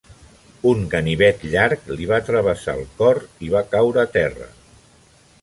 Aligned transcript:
Un 0.69 0.79
ganivet 0.93 1.43
llarg 1.51 1.85
li 1.99 2.07
va 2.13 2.19
travessar 2.31 2.75
el 2.81 2.89
cor 3.03 3.21
i 3.49 3.53
va 3.59 3.63
caure 3.77 4.03
a 4.07 4.09
terra. 4.19 4.51